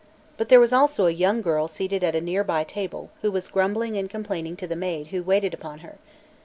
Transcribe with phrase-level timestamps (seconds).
[0.35, 3.49] But there was also a young girl seated at a near by table who was
[3.49, 5.99] grumbling and complaining to the maid who waited upon her.